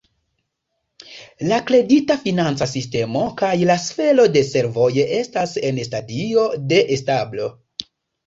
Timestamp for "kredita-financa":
1.65-2.67